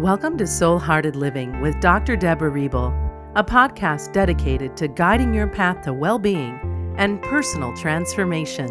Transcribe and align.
Welcome 0.00 0.38
to 0.38 0.46
Soul 0.46 0.78
Hearted 0.78 1.14
Living 1.14 1.60
with 1.60 1.78
Dr. 1.80 2.16
Debra 2.16 2.50
Reble, 2.50 2.90
a 3.34 3.44
podcast 3.44 4.14
dedicated 4.14 4.74
to 4.78 4.88
guiding 4.88 5.34
your 5.34 5.46
path 5.46 5.82
to 5.82 5.92
well 5.92 6.18
being 6.18 6.94
and 6.96 7.20
personal 7.20 7.76
transformation. 7.76 8.70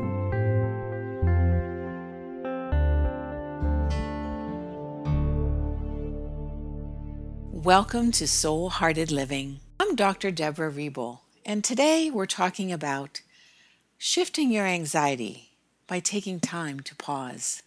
Welcome 7.51 8.12
to 8.14 8.27
Soul 8.27 8.72
Hearted 8.72 9.12
Living. 9.12 9.59
I'm 9.79 9.96
Dr. 9.96 10.32
Debra 10.32 10.72
Reble, 10.72 11.19
and 11.46 11.64
today 11.64 12.09
we're 12.09 12.26
talking 12.26 12.72
about 12.72 13.22
shifting 14.00 14.51
your 14.51 14.65
anxiety 14.65 15.51
by 15.86 16.00
taking 16.00 16.40
time 16.40 16.80
to 16.80 16.96
pause. 16.96 17.62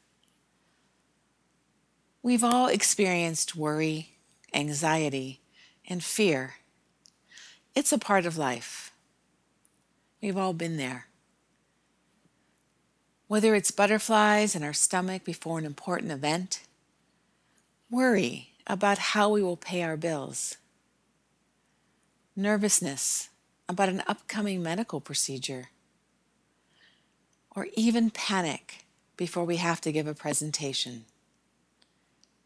We've 2.25 2.45
all 2.45 2.69
experienced 2.69 3.57
worry, 3.57 4.11
anxiety, 4.55 5.41
and 5.89 6.05
fear. 6.05 6.55
It's 7.75 7.93
a 7.93 7.98
part 7.98 8.27
of 8.27 8.39
life. 8.39 8.93
We've 10.21 10.37
all 10.37 10.53
been 10.53 10.77
there. 10.77 11.07
Whether 13.27 13.57
it's 13.57 13.73
butterflies 13.73 14.55
in 14.55 14.62
our 14.62 14.73
stomach 14.73 15.25
before 15.25 15.59
an 15.59 15.65
important 15.65 16.12
event, 16.12 16.61
worry 17.91 18.51
about 18.69 18.98
how 18.98 19.29
we 19.29 19.43
will 19.43 19.57
pay 19.57 19.83
our 19.83 19.97
bills, 19.97 20.59
nervousness 22.37 23.31
about 23.69 23.89
an 23.89 24.03
upcoming 24.07 24.62
medical 24.62 25.01
procedure, 25.01 25.70
or 27.51 27.67
even 27.75 28.11
panic 28.11 28.84
before 29.17 29.45
we 29.45 29.57
have 29.57 29.81
to 29.81 29.91
give 29.91 30.07
a 30.07 30.15
presentation. 30.15 31.05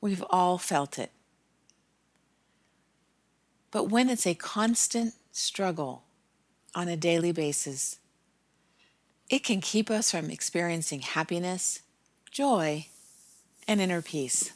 We've 0.01 0.25
all 0.31 0.59
felt 0.59 0.99
it. 0.99 1.11
But 3.71 3.91
when 3.91 4.09
it's 4.09 4.27
a 4.27 4.35
constant 4.35 5.15
struggle 5.33 6.05
on 6.75 6.89
a 6.89 6.97
daily 6.97 7.33
basis, 7.33 7.99
it 9.29 9.43
can 9.43 9.61
keep 9.61 9.91
us 9.91 10.11
from 10.11 10.31
experiencing 10.31 11.01
happiness, 11.01 11.81
joy, 12.31 12.87
and 13.67 13.81
inner 13.81 14.03
peace. 14.03 14.53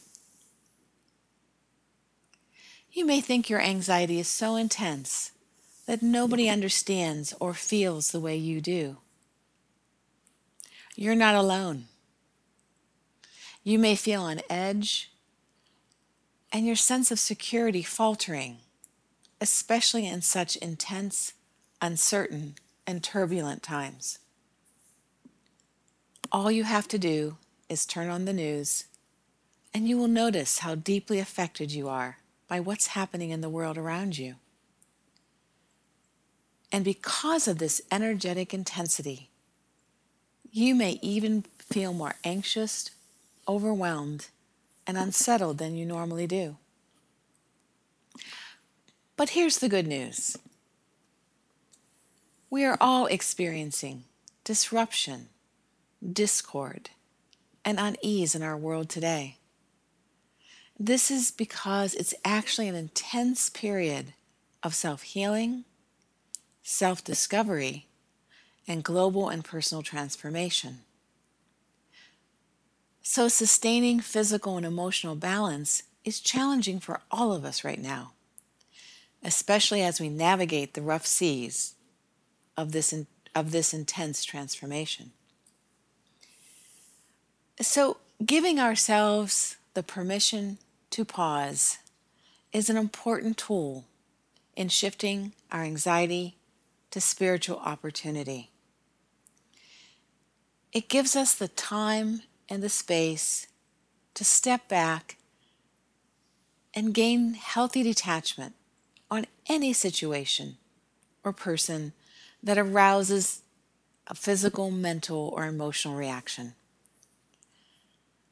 You 2.91 3.05
may 3.05 3.21
think 3.21 3.49
your 3.49 3.61
anxiety 3.61 4.19
is 4.19 4.27
so 4.27 4.55
intense 4.55 5.31
that 5.85 6.01
nobody 6.01 6.49
understands 6.49 7.33
or 7.39 7.53
feels 7.53 8.11
the 8.11 8.19
way 8.19 8.35
you 8.35 8.61
do. 8.61 8.97
You're 10.95 11.15
not 11.15 11.35
alone. 11.35 11.85
You 13.63 13.77
may 13.77 13.95
feel 13.95 14.23
on 14.23 14.41
edge 14.49 15.10
and 16.51 16.65
your 16.65 16.75
sense 16.75 17.11
of 17.11 17.19
security 17.19 17.81
faltering, 17.81 18.57
especially 19.39 20.05
in 20.05 20.21
such 20.21 20.55
intense, 20.57 21.33
uncertain, 21.81 22.55
and 22.85 23.03
turbulent 23.03 23.63
times. 23.63 24.19
All 26.31 26.51
you 26.51 26.63
have 26.63 26.87
to 26.89 26.97
do 26.97 27.37
is 27.69 27.85
turn 27.85 28.09
on 28.09 28.25
the 28.25 28.33
news, 28.33 28.85
and 29.73 29.87
you 29.87 29.97
will 29.97 30.07
notice 30.07 30.59
how 30.59 30.75
deeply 30.75 31.19
affected 31.19 31.71
you 31.71 31.87
are 31.87 32.17
by 32.47 32.59
what's 32.59 32.87
happening 32.87 33.29
in 33.29 33.41
the 33.41 33.49
world 33.49 33.77
around 33.77 34.17
you. 34.17 34.35
And 36.71 36.83
because 36.83 37.47
of 37.47 37.59
this 37.59 37.81
energetic 37.91 38.53
intensity, 38.53 39.29
you 40.51 40.75
may 40.75 40.99
even 41.01 41.43
feel 41.59 41.93
more 41.93 42.15
anxious, 42.23 42.91
overwhelmed, 43.47 44.27
and 44.85 44.97
unsettled 44.97 45.57
than 45.57 45.75
you 45.75 45.85
normally 45.85 46.27
do. 46.27 46.57
But 49.15 49.29
here's 49.31 49.59
the 49.59 49.69
good 49.69 49.87
news 49.87 50.37
we 52.49 52.65
are 52.65 52.77
all 52.81 53.05
experiencing 53.05 54.03
disruption, 54.43 55.29
discord, 56.11 56.89
and 57.63 57.79
unease 57.79 58.35
in 58.35 58.43
our 58.43 58.57
world 58.57 58.89
today. 58.89 59.37
This 60.79 61.11
is 61.11 61.31
because 61.31 61.93
it's 61.93 62.13
actually 62.25 62.67
an 62.67 62.75
intense 62.75 63.49
period 63.49 64.13
of 64.63 64.73
self 64.73 65.03
healing, 65.03 65.65
self 66.63 67.03
discovery, 67.03 67.87
and 68.67 68.83
global 68.83 69.29
and 69.29 69.43
personal 69.43 69.83
transformation. 69.83 70.79
So, 73.03 73.27
sustaining 73.27 73.99
physical 73.99 74.57
and 74.57 74.65
emotional 74.65 75.15
balance 75.15 75.83
is 76.05 76.19
challenging 76.19 76.79
for 76.79 77.01
all 77.09 77.33
of 77.33 77.43
us 77.43 77.63
right 77.63 77.81
now, 77.81 78.13
especially 79.23 79.81
as 79.81 79.99
we 79.99 80.07
navigate 80.07 80.75
the 80.75 80.83
rough 80.83 81.05
seas 81.05 81.75
of 82.55 82.71
this, 82.71 82.93
in, 82.93 83.07
of 83.33 83.51
this 83.51 83.73
intense 83.73 84.23
transformation. 84.23 85.11
So, 87.59 87.97
giving 88.23 88.59
ourselves 88.59 89.57
the 89.73 89.83
permission 89.83 90.59
to 90.91 91.03
pause 91.03 91.79
is 92.53 92.69
an 92.69 92.77
important 92.77 93.37
tool 93.37 93.85
in 94.55 94.69
shifting 94.69 95.33
our 95.51 95.63
anxiety 95.63 96.35
to 96.91 97.01
spiritual 97.01 97.57
opportunity. 97.57 98.51
It 100.71 100.87
gives 100.87 101.15
us 101.15 101.33
the 101.33 101.47
time 101.47 102.21
and 102.51 102.61
the 102.61 102.69
space 102.69 103.47
to 104.13 104.25
step 104.25 104.67
back 104.67 105.15
and 106.73 106.93
gain 106.93 107.33
healthy 107.33 107.81
detachment 107.81 108.53
on 109.09 109.25
any 109.47 109.71
situation 109.71 110.57
or 111.23 111.31
person 111.31 111.93
that 112.43 112.57
arouses 112.57 113.41
a 114.07 114.13
physical, 114.13 114.69
mental, 114.69 115.31
or 115.33 115.45
emotional 115.45 115.95
reaction. 115.95 116.53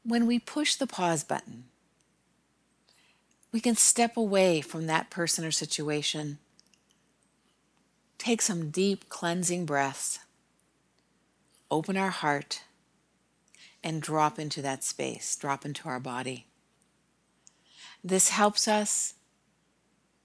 When 0.03 0.27
we 0.27 0.37
push 0.37 0.75
the 0.75 0.87
pause 0.87 1.23
button, 1.23 1.65
we 3.53 3.61
can 3.61 3.75
step 3.75 4.17
away 4.17 4.59
from 4.59 4.85
that 4.87 5.09
person 5.09 5.45
or 5.45 5.51
situation, 5.51 6.39
take 8.17 8.41
some 8.41 8.69
deep 8.69 9.07
cleansing 9.07 9.65
breaths, 9.65 10.19
open 11.71 11.95
our 11.95 12.09
heart, 12.09 12.63
and 13.83 14.01
drop 14.01 14.39
into 14.39 14.61
that 14.61 14.83
space, 14.83 15.35
drop 15.35 15.65
into 15.65 15.87
our 15.87 15.99
body. 15.99 16.45
This 18.03 18.29
helps 18.29 18.67
us 18.67 19.15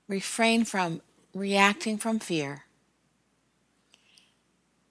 refrain 0.08 0.64
from 0.64 1.00
reacting 1.34 1.98
from 1.98 2.18
fear 2.18 2.64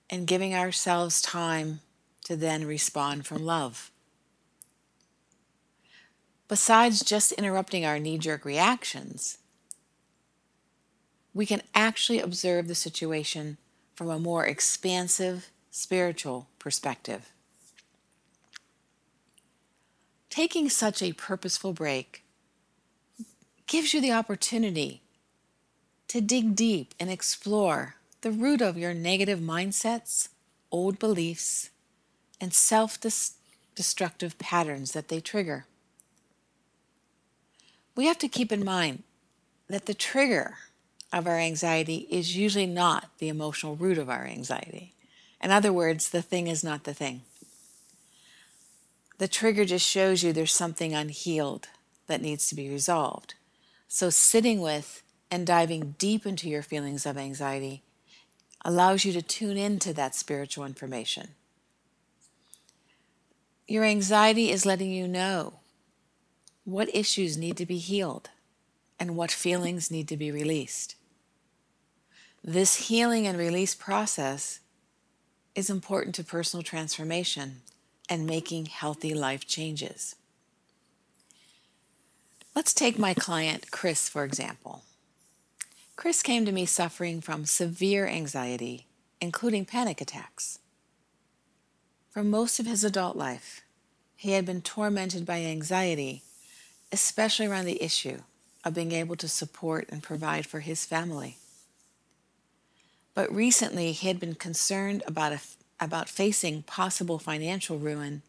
and 0.09 0.27
giving 0.27 0.53
ourselves 0.53 1.21
time 1.21 1.79
to 2.25 2.35
then 2.35 2.65
respond 2.65 3.25
from 3.25 3.45
love. 3.45 3.91
Besides 6.47 7.03
just 7.03 7.31
interrupting 7.33 7.85
our 7.85 7.99
knee 7.99 8.17
jerk 8.17 8.45
reactions, 8.45 9.39
we 11.33 11.45
can 11.45 11.61
actually 11.73 12.19
observe 12.19 12.67
the 12.67 12.75
situation 12.75 13.57
from 13.95 14.09
a 14.09 14.19
more 14.19 14.45
expansive 14.45 15.49
spiritual 15.71 16.47
perspective. 16.59 17.32
Taking 20.33 20.67
such 20.67 21.03
a 21.03 21.13
purposeful 21.13 21.73
break 21.73 22.23
gives 23.67 23.93
you 23.93 24.01
the 24.01 24.13
opportunity 24.13 25.03
to 26.07 26.21
dig 26.21 26.55
deep 26.55 26.95
and 26.99 27.07
explore 27.07 27.97
the 28.21 28.31
root 28.31 28.59
of 28.59 28.75
your 28.75 28.95
negative 28.95 29.37
mindsets, 29.37 30.29
old 30.71 30.97
beliefs, 30.97 31.69
and 32.41 32.51
self 32.51 32.99
destructive 33.75 34.39
patterns 34.39 34.93
that 34.93 35.07
they 35.07 35.19
trigger. 35.19 35.67
We 37.95 38.07
have 38.07 38.17
to 38.17 38.27
keep 38.27 38.51
in 38.51 38.65
mind 38.65 39.03
that 39.67 39.85
the 39.85 39.93
trigger 39.93 40.55
of 41.11 41.27
our 41.27 41.37
anxiety 41.37 42.07
is 42.09 42.35
usually 42.35 42.65
not 42.65 43.11
the 43.19 43.29
emotional 43.29 43.75
root 43.75 43.99
of 43.99 44.09
our 44.09 44.25
anxiety. 44.25 44.95
In 45.43 45.51
other 45.51 45.71
words, 45.71 46.09
the 46.09 46.23
thing 46.23 46.47
is 46.47 46.63
not 46.63 46.85
the 46.85 46.93
thing. 46.95 47.21
The 49.17 49.27
trigger 49.27 49.65
just 49.65 49.87
shows 49.87 50.23
you 50.23 50.33
there's 50.33 50.53
something 50.53 50.93
unhealed 50.93 51.67
that 52.07 52.21
needs 52.21 52.47
to 52.49 52.55
be 52.55 52.69
resolved. 52.69 53.35
So, 53.87 54.09
sitting 54.09 54.59
with 54.59 55.03
and 55.29 55.45
diving 55.45 55.95
deep 55.97 56.25
into 56.25 56.49
your 56.49 56.63
feelings 56.63 57.05
of 57.05 57.17
anxiety 57.17 57.83
allows 58.65 59.05
you 59.05 59.13
to 59.13 59.21
tune 59.21 59.57
into 59.57 59.93
that 59.93 60.15
spiritual 60.15 60.65
information. 60.65 61.29
Your 63.67 63.83
anxiety 63.83 64.51
is 64.51 64.65
letting 64.65 64.91
you 64.91 65.07
know 65.07 65.59
what 66.65 66.93
issues 66.93 67.37
need 67.37 67.57
to 67.57 67.65
be 67.65 67.77
healed 67.77 68.29
and 68.99 69.15
what 69.15 69.31
feelings 69.31 69.91
need 69.91 70.07
to 70.07 70.17
be 70.17 70.31
released. 70.31 70.95
This 72.43 72.87
healing 72.87 73.25
and 73.25 73.37
release 73.37 73.75
process 73.75 74.59
is 75.55 75.69
important 75.69 76.15
to 76.15 76.23
personal 76.23 76.63
transformation 76.63 77.61
and 78.09 78.25
making 78.25 78.65
healthy 78.65 79.13
life 79.13 79.47
changes. 79.47 80.15
Let's 82.55 82.73
take 82.73 82.99
my 82.99 83.13
client, 83.13 83.71
Chris, 83.71 84.07
for 84.07 84.23
example. 84.23 84.83
Chris 85.95 86.21
came 86.21 86.45
to 86.45 86.51
me 86.51 86.65
suffering 86.65 87.21
from 87.21 87.45
severe 87.45 88.07
anxiety, 88.07 88.87
including 89.21 89.65
panic 89.65 90.01
attacks. 90.01 90.59
For 92.09 92.23
most 92.23 92.59
of 92.59 92.65
his 92.65 92.83
adult 92.83 93.15
life, 93.15 93.61
he 94.15 94.31
had 94.31 94.45
been 94.45 94.61
tormented 94.61 95.25
by 95.25 95.41
anxiety, 95.41 96.23
especially 96.91 97.47
around 97.47 97.65
the 97.65 97.81
issue 97.81 98.19
of 98.63 98.73
being 98.75 98.91
able 98.91 99.15
to 99.15 99.27
support 99.27 99.89
and 99.89 100.03
provide 100.03 100.45
for 100.45 100.59
his 100.59 100.85
family. 100.85 101.37
But 103.13 103.33
recently, 103.33 103.91
he 103.91 104.07
had 104.07 104.19
been 104.19 104.35
concerned 104.35 105.03
about, 105.07 105.33
a, 105.33 105.39
about 105.83 106.09
facing 106.09 106.63
possible 106.63 107.19
financial 107.19 107.77
ruin 107.77 108.21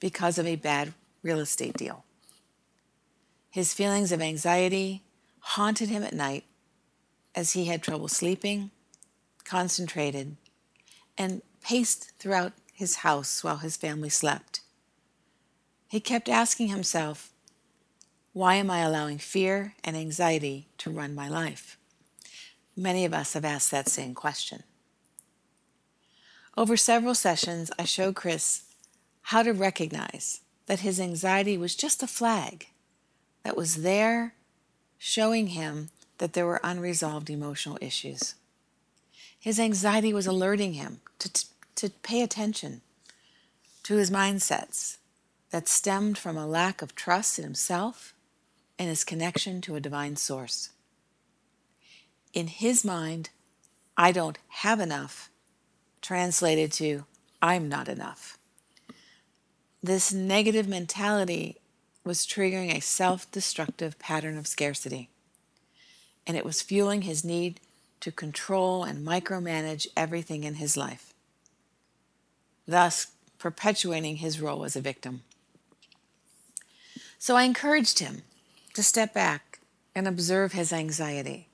because 0.00 0.38
of 0.38 0.46
a 0.46 0.56
bad 0.56 0.92
real 1.22 1.38
estate 1.38 1.76
deal. 1.76 2.04
His 3.50 3.72
feelings 3.72 4.12
of 4.12 4.20
anxiety 4.20 5.02
haunted 5.40 5.88
him 5.88 6.02
at 6.02 6.12
night 6.12 6.44
as 7.34 7.52
he 7.52 7.66
had 7.66 7.82
trouble 7.82 8.08
sleeping, 8.08 8.70
concentrated, 9.44 10.36
and 11.16 11.42
paced 11.62 12.12
throughout 12.18 12.52
his 12.72 12.96
house 12.96 13.42
while 13.42 13.58
his 13.58 13.76
family 13.76 14.08
slept. 14.08 14.60
He 15.88 16.00
kept 16.00 16.28
asking 16.28 16.68
himself, 16.68 17.32
Why 18.32 18.56
am 18.56 18.70
I 18.70 18.80
allowing 18.80 19.18
fear 19.18 19.74
and 19.84 19.96
anxiety 19.96 20.68
to 20.78 20.90
run 20.90 21.14
my 21.14 21.28
life? 21.28 21.78
Many 22.76 23.04
of 23.04 23.14
us 23.14 23.32
have 23.32 23.44
asked 23.44 23.70
that 23.70 23.88
same 23.88 24.14
question. 24.14 24.62
Over 26.56 26.76
several 26.76 27.14
sessions, 27.14 27.70
I 27.78 27.84
showed 27.84 28.16
Chris 28.16 28.62
how 29.22 29.42
to 29.42 29.52
recognize 29.52 30.40
that 30.66 30.80
his 30.80 30.98
anxiety 30.98 31.58
was 31.58 31.74
just 31.74 32.02
a 32.02 32.06
flag 32.06 32.68
that 33.42 33.56
was 33.56 33.82
there 33.82 34.34
showing 34.96 35.48
him 35.48 35.90
that 36.18 36.32
there 36.32 36.46
were 36.46 36.60
unresolved 36.64 37.28
emotional 37.28 37.76
issues. 37.82 38.34
His 39.38 39.60
anxiety 39.60 40.14
was 40.14 40.26
alerting 40.26 40.72
him 40.72 41.00
to, 41.18 41.44
to 41.74 41.90
pay 41.90 42.22
attention 42.22 42.80
to 43.82 43.96
his 43.96 44.10
mindsets 44.10 44.96
that 45.50 45.68
stemmed 45.68 46.16
from 46.16 46.36
a 46.36 46.46
lack 46.46 46.80
of 46.80 46.94
trust 46.94 47.38
in 47.38 47.44
himself 47.44 48.14
and 48.78 48.88
his 48.88 49.04
connection 49.04 49.60
to 49.60 49.76
a 49.76 49.80
divine 49.80 50.16
source. 50.16 50.70
In 52.32 52.46
his 52.46 52.84
mind, 52.84 53.30
I 53.96 54.10
don't 54.10 54.38
have 54.48 54.80
enough 54.80 55.30
translated 56.06 56.70
to 56.70 57.04
I'm 57.42 57.68
not 57.68 57.88
enough. 57.88 58.38
This 59.82 60.12
negative 60.12 60.68
mentality 60.68 61.56
was 62.04 62.24
triggering 62.24 62.72
a 62.72 62.80
self 62.80 63.28
destructive 63.32 63.98
pattern 63.98 64.38
of 64.38 64.46
scarcity, 64.46 65.10
and 66.24 66.36
it 66.36 66.44
was 66.44 66.62
fueling 66.62 67.02
his 67.02 67.24
need 67.24 67.58
to 67.98 68.12
control 68.12 68.84
and 68.84 69.04
micromanage 69.04 69.88
everything 69.96 70.44
in 70.44 70.54
his 70.54 70.76
life, 70.76 71.12
thus 72.68 73.08
perpetuating 73.40 74.18
his 74.18 74.40
role 74.40 74.64
as 74.64 74.76
a 74.76 74.80
victim. 74.80 75.22
So 77.18 77.34
I 77.34 77.42
encouraged 77.42 77.98
him 77.98 78.22
to 78.74 78.82
step 78.84 79.12
back 79.12 79.58
and 79.92 80.06
observe 80.06 80.52
his 80.52 80.72
anxiety 80.72 81.48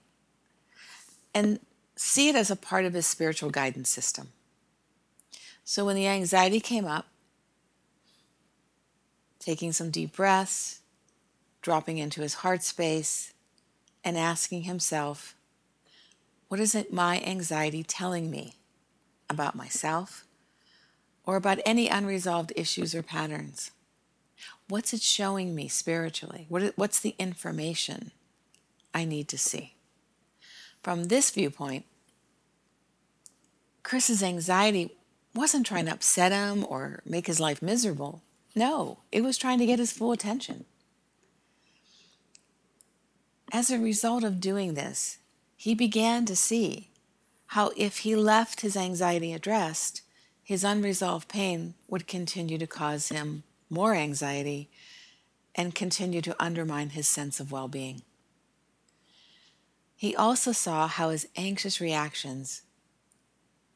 and 1.35 1.59
see 1.97 2.29
it 2.29 2.35
as 2.35 2.51
a 2.51 2.57
part 2.57 2.85
of 2.85 2.93
his 2.93 3.07
spiritual 3.07 3.49
guidance 3.49 3.89
system. 3.89 4.29
So 5.65 5.85
when 5.85 5.97
the 5.97 6.07
anxiety 6.07 6.61
came 6.61 6.87
up, 6.87 7.07
taking 9.39 9.73
some 9.73 9.91
deep 9.91 10.17
breaths, 10.17 10.81
dropping 11.61 11.99
into 11.99 12.21
his 12.21 12.35
heart 12.35 12.63
space, 12.63 13.33
and 14.05 14.19
asking 14.19 14.63
himself, 14.63 15.35
What 16.49 16.61
is 16.61 16.75
it 16.75 16.93
my 16.93 17.21
anxiety 17.21 17.83
telling 17.83 18.31
me 18.31 18.55
about 19.31 19.55
myself 19.55 20.25
or 21.25 21.37
about 21.37 21.61
any 21.65 21.89
unresolved 21.89 22.53
issues 22.57 22.95
or 22.95 23.03
patterns? 23.03 23.71
What's 24.69 24.93
it 24.93 25.03
showing 25.03 25.55
me 25.55 25.69
spiritually? 25.69 26.47
what's 26.49 27.01
the 27.01 27.15
information 27.19 28.11
I 28.95 29.05
need 29.05 29.29
to 29.29 29.39
see? 29.39 29.75
From 30.83 31.05
this 31.05 31.31
viewpoint, 31.31 31.85
Chris's 33.83 34.23
anxiety 34.23 34.97
wasn't 35.35 35.67
trying 35.67 35.87
to 35.87 35.93
upset 35.93 36.33
him 36.33 36.65
or 36.69 37.01
make 37.05 37.27
his 37.27 37.41
life 37.41 37.63
miserable. 37.63 38.23
No, 38.55 38.99
it 39.11 39.23
was 39.23 39.39
trying 39.39 39.59
to 39.59 39.67
get 39.67 39.79
his 39.79 39.93
full 39.93 40.13
attention. 40.13 40.65
As 43.51 43.71
a 43.71 43.79
result 43.79 44.25
of 44.25 44.41
doing 44.41 44.75
this, 44.75 45.19
he 45.57 45.75
began 45.75 46.25
to 46.27 46.37
see 46.37 46.91
how 47.49 47.71
if 47.77 47.99
he 47.99 48.17
left 48.17 48.63
his 48.63 48.77
anxiety 48.77 49.33
addressed, 49.33 50.03
his 50.43 50.65
unresolved 50.65 51.29
pain 51.29 51.75
would 51.89 52.07
continue 52.07 52.59
to 52.59 52.67
cause 52.67 53.11
him 53.11 53.43
more 53.69 53.95
anxiety 53.95 54.71
and 55.55 55.75
continue 55.75 56.21
to 56.23 56.43
undermine 56.43 56.91
his 56.91 57.07
sense 57.07 57.41
of 57.41 57.53
well 57.53 57.69
being. 57.69 58.03
He 59.95 60.17
also 60.17 60.53
saw 60.53 60.89
how 60.89 61.11
his 61.11 61.29
anxious 61.37 61.81
reactions 61.81 62.63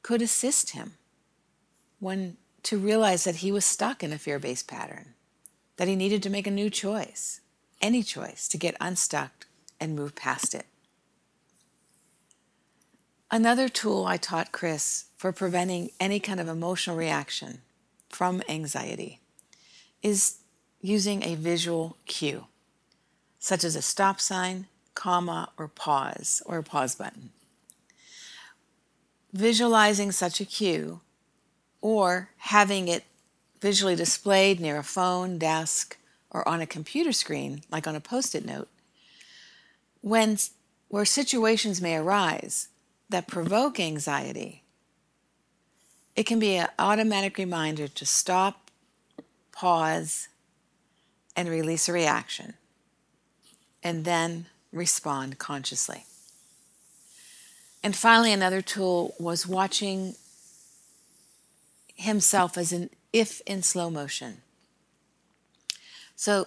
could 0.02 0.22
assist 0.22 0.70
him 0.70 0.94
when 1.98 2.36
to 2.62 2.78
realize 2.78 3.24
that 3.24 3.36
he 3.36 3.52
was 3.52 3.64
stuck 3.64 4.02
in 4.02 4.12
a 4.12 4.18
fear 4.18 4.38
based 4.38 4.68
pattern, 4.68 5.14
that 5.76 5.88
he 5.88 5.96
needed 5.96 6.22
to 6.22 6.30
make 6.30 6.46
a 6.46 6.50
new 6.50 6.68
choice, 6.68 7.40
any 7.80 8.02
choice, 8.02 8.48
to 8.48 8.58
get 8.58 8.76
unstuck 8.80 9.46
and 9.78 9.94
move 9.94 10.14
past 10.14 10.54
it. 10.54 10.66
Another 13.30 13.68
tool 13.68 14.04
I 14.04 14.16
taught 14.16 14.52
Chris 14.52 15.06
for 15.16 15.32
preventing 15.32 15.90
any 15.98 16.20
kind 16.20 16.40
of 16.40 16.48
emotional 16.48 16.96
reaction 16.96 17.60
from 18.08 18.42
anxiety 18.48 19.20
is 20.02 20.38
using 20.80 21.22
a 21.22 21.34
visual 21.34 21.96
cue, 22.06 22.46
such 23.38 23.64
as 23.64 23.74
a 23.74 23.82
stop 23.82 24.20
sign, 24.20 24.66
comma, 24.94 25.50
or 25.58 25.66
pause, 25.66 26.42
or 26.46 26.58
a 26.58 26.62
pause 26.62 26.94
button. 26.94 27.30
Visualizing 29.32 30.12
such 30.12 30.40
a 30.40 30.44
cue 30.44 31.00
or 31.86 32.30
having 32.38 32.88
it 32.88 33.04
visually 33.60 33.94
displayed 33.94 34.58
near 34.58 34.76
a 34.76 34.82
phone, 34.82 35.38
desk, 35.38 35.96
or 36.32 36.46
on 36.48 36.60
a 36.60 36.66
computer 36.66 37.12
screen, 37.12 37.62
like 37.70 37.86
on 37.86 37.94
a 37.94 38.00
post 38.00 38.34
it 38.34 38.44
note, 38.44 38.66
when, 40.00 40.36
where 40.88 41.04
situations 41.04 41.80
may 41.80 41.94
arise 41.94 42.66
that 43.08 43.28
provoke 43.28 43.78
anxiety, 43.78 44.64
it 46.16 46.24
can 46.24 46.40
be 46.40 46.56
an 46.56 46.66
automatic 46.76 47.38
reminder 47.38 47.86
to 47.86 48.04
stop, 48.04 48.68
pause, 49.52 50.26
and 51.36 51.48
release 51.48 51.88
a 51.88 51.92
reaction, 51.92 52.54
and 53.84 54.04
then 54.04 54.46
respond 54.72 55.38
consciously. 55.38 56.04
And 57.80 57.94
finally, 57.94 58.32
another 58.32 58.60
tool 58.60 59.14
was 59.20 59.46
watching 59.46 60.16
himself 61.96 62.56
as 62.56 62.72
an 62.72 62.90
if 63.12 63.40
in 63.46 63.62
slow 63.62 63.90
motion. 63.90 64.42
So 66.14 66.46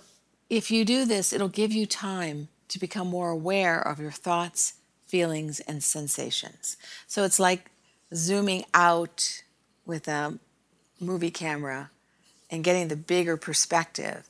if 0.49 0.71
you 0.71 0.85
do 0.85 1.05
this, 1.05 1.33
it'll 1.33 1.49
give 1.49 1.71
you 1.71 1.85
time 1.85 2.47
to 2.69 2.79
become 2.79 3.07
more 3.07 3.29
aware 3.29 3.79
of 3.79 3.99
your 3.99 4.11
thoughts, 4.11 4.75
feelings, 5.05 5.59
and 5.61 5.83
sensations. 5.83 6.77
So 7.07 7.23
it's 7.23 7.39
like 7.39 7.71
zooming 8.13 8.65
out 8.73 9.43
with 9.85 10.07
a 10.07 10.39
movie 10.99 11.31
camera 11.31 11.89
and 12.49 12.63
getting 12.63 12.87
the 12.87 12.95
bigger 12.95 13.37
perspective. 13.37 14.29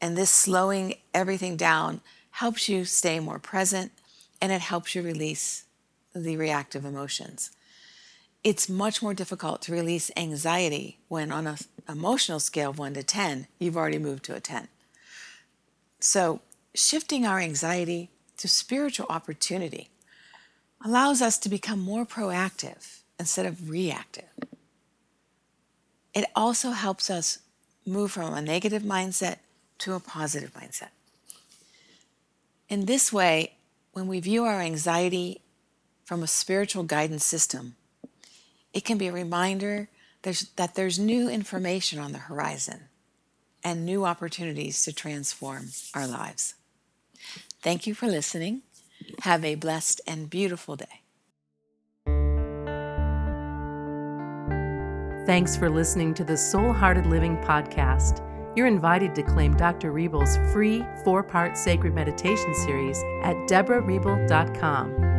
And 0.00 0.16
this 0.16 0.30
slowing 0.30 0.94
everything 1.12 1.56
down 1.56 2.00
helps 2.30 2.68
you 2.68 2.84
stay 2.84 3.20
more 3.20 3.38
present 3.38 3.92
and 4.40 4.52
it 4.52 4.60
helps 4.60 4.94
you 4.94 5.02
release 5.02 5.64
the 6.14 6.36
reactive 6.36 6.84
emotions 6.84 7.50
it's 8.44 8.68
much 8.68 9.02
more 9.02 9.14
difficult 9.14 9.62
to 9.62 9.72
release 9.72 10.10
anxiety 10.16 10.98
when 11.08 11.32
on 11.32 11.46
an 11.46 11.56
emotional 11.88 12.38
scale 12.38 12.70
of 12.70 12.78
1 12.78 12.94
to 12.94 13.02
10 13.02 13.48
you've 13.58 13.76
already 13.76 13.98
moved 13.98 14.24
to 14.24 14.34
a 14.34 14.40
10 14.40 14.68
so 16.00 16.40
shifting 16.74 17.24
our 17.24 17.40
anxiety 17.40 18.10
to 18.36 18.48
spiritual 18.48 19.06
opportunity 19.08 19.88
allows 20.84 21.22
us 21.22 21.38
to 21.38 21.48
become 21.48 21.80
more 21.80 22.04
proactive 22.04 23.00
instead 23.18 23.46
of 23.46 23.70
reactive. 23.70 24.28
It 26.12 26.26
also 26.36 26.72
helps 26.72 27.08
us 27.08 27.38
move 27.86 28.12
from 28.12 28.34
a 28.34 28.42
negative 28.42 28.82
mindset 28.82 29.38
to 29.78 29.94
a 29.94 30.00
positive 30.00 30.52
mindset. 30.52 30.90
In 32.68 32.84
this 32.86 33.12
way 33.12 33.54
when 33.92 34.06
we 34.06 34.20
view 34.20 34.44
our 34.44 34.60
anxiety 34.60 35.40
from 36.04 36.22
a 36.22 36.26
spiritual 36.26 36.82
guidance 36.82 37.24
system 37.24 37.76
it 38.74 38.84
can 38.84 38.98
be 38.98 39.06
a 39.06 39.12
reminder 39.12 39.88
there's, 40.22 40.50
that 40.56 40.74
there's 40.74 40.98
new 40.98 41.30
information 41.30 41.98
on 41.98 42.12
the 42.12 42.18
horizon 42.18 42.88
and 43.62 43.86
new 43.86 44.04
opportunities 44.04 44.82
to 44.82 44.92
transform 44.92 45.68
our 45.94 46.06
lives. 46.06 46.54
Thank 47.62 47.86
you 47.86 47.94
for 47.94 48.06
listening. 48.06 48.62
Have 49.20 49.44
a 49.44 49.54
blessed 49.54 50.00
and 50.06 50.28
beautiful 50.28 50.76
day. 50.76 51.00
Thanks 55.26 55.56
for 55.56 55.70
listening 55.70 56.12
to 56.14 56.24
the 56.24 56.36
Soul 56.36 56.72
Hearted 56.72 57.06
Living 57.06 57.38
podcast. 57.38 58.20
You're 58.56 58.66
invited 58.66 59.14
to 59.14 59.22
claim 59.22 59.56
Dr. 59.56 59.90
Reble's 59.90 60.36
free 60.52 60.84
four 61.02 61.22
part 61.22 61.56
sacred 61.56 61.94
meditation 61.94 62.54
series 62.54 62.98
at 63.22 63.34
debrareble.com 63.48 65.13